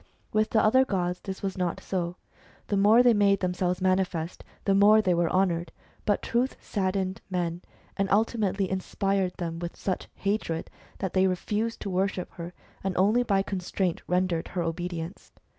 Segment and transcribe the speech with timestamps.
[0.33, 2.15] With the other gods this was not so;
[2.69, 5.71] the more they made themselves manifest, the more they were honoured;
[6.07, 7.61] but Truth saddened men,
[7.97, 12.51] and ultimately inspired them with such hatred that they refused to worship her,
[12.83, 15.33] and only by constraint rendered her obedience.